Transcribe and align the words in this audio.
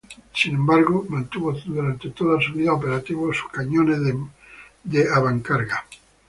Sin 0.33 0.55
embargo, 0.55 1.05
mantuvo 1.09 1.53
durante 1.53 2.09
toda 2.09 2.41
su 2.41 2.53
vida 2.53 2.73
operativa 2.73 3.21
sus 3.31 3.51
cañones 3.51 3.99
de 4.83 5.07
avancarga. 5.13 5.85